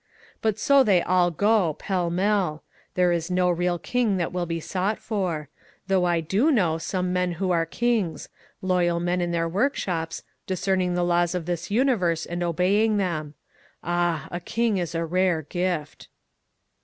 ^* 0.01 0.03
But 0.41 0.57
so 0.57 0.83
they 0.83 1.03
all 1.03 1.29
go— 1.29 1.73
pell 1.75 2.09
mell. 2.09 2.63
There 2.95 3.11
is 3.11 3.29
no 3.29 3.51
real 3.51 3.77
king 3.77 4.17
that 4.17 4.33
will 4.33 4.47
be 4.47 4.59
sought 4.59 4.97
for; 4.97 5.47
though 5.85 6.05
I 6.05 6.21
do 6.21 6.49
know 6.49 6.79
some 6.79 7.13
men 7.13 7.33
who 7.33 7.51
are 7.51 7.67
kings— 7.67 8.27
loyal 8.63 8.99
men 8.99 9.21
in 9.21 9.29
their 9.29 9.47
workshops, 9.47 10.23
discerning 10.47 10.95
the 10.95 11.03
laws 11.05 11.35
of 11.35 11.45
this 11.45 11.69
universe 11.69 12.25
and 12.25 12.41
obeying 12.41 12.97
them. 12.97 13.35
Ah, 13.83 14.27
a 14.31 14.39
king 14.39 14.77
is 14.79 14.95
a 14.95 15.05
rare 15.05 15.43
gift 15.43 16.07